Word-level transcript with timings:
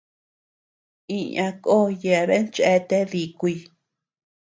Iña 1.19 1.47
koo 1.63 1.85
yeabean 2.01 2.45
cheate 2.55 2.99
díkuy. 3.11 3.55